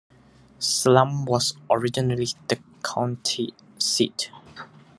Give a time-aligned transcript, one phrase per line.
[0.57, 4.31] Salem was originally the county seat.